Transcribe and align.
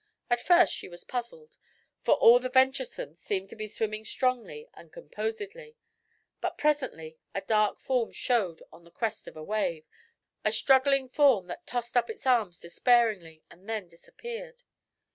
At 0.31 0.41
first 0.41 0.73
she 0.73 0.89
was 0.89 1.03
puzzled, 1.03 1.57
for 2.01 2.15
all 2.15 2.39
the 2.39 2.49
venturesome 2.49 3.13
seemed 3.13 3.49
to 3.49 3.55
be 3.55 3.67
swimming 3.67 4.03
strongly 4.03 4.67
and 4.73 4.91
composedly; 4.91 5.75
but 6.39 6.57
presently 6.57 7.19
a 7.35 7.41
dark 7.41 7.77
form 7.79 8.11
showed 8.11 8.63
on 8.71 8.83
the 8.83 8.89
crest 8.89 9.27
of 9.27 9.37
a 9.37 9.43
wave 9.43 9.85
a 10.43 10.51
struggling 10.51 11.07
form 11.07 11.45
that 11.49 11.67
tossed 11.67 11.95
up 11.95 12.09
its 12.09 12.25
arms 12.25 12.57
despairingly 12.57 13.43
and 13.51 13.69
then 13.69 13.87
disappeared. 13.89 14.63